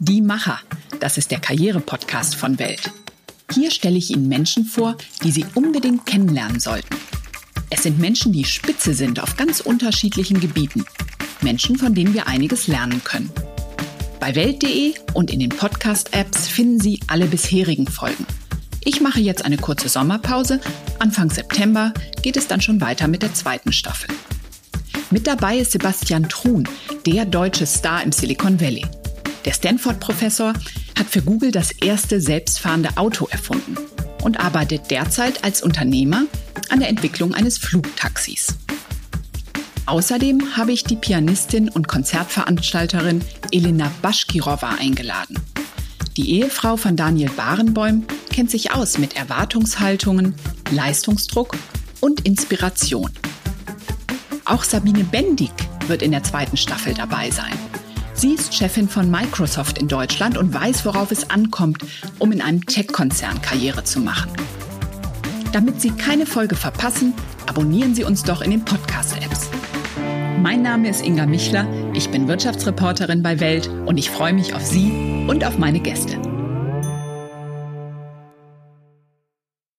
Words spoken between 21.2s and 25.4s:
September geht es dann schon weiter mit der zweiten Staffel. Mit